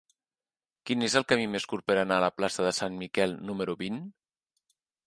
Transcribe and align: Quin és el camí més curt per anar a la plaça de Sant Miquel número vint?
Quin 0.89 1.07
és 1.09 1.17
el 1.21 1.27
camí 1.33 1.45
més 1.57 1.67
curt 1.73 1.87
per 1.91 1.99
anar 2.05 2.17
a 2.19 2.25
la 2.27 2.33
plaça 2.41 2.67
de 2.69 2.73
Sant 2.81 2.99
Miquel 3.05 3.39
número 3.53 3.79
vint? 3.85 4.03